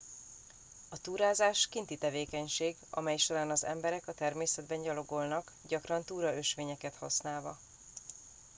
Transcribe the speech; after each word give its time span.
a 0.89 0.97
túrázás 1.01 1.67
kinti 1.67 1.97
tevékenység 1.97 2.75
amely 2.89 3.17
során 3.17 3.49
az 3.49 3.63
emberek 3.63 4.07
a 4.07 4.13
természetben 4.13 4.81
gyalogolnak 4.81 5.53
gyakran 5.67 6.03
túraösvényeket 6.03 6.95
használva 6.95 7.59